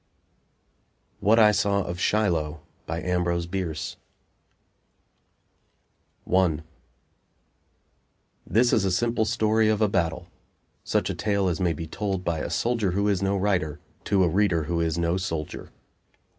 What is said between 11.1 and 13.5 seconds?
a tale as may be told by a soldier who is no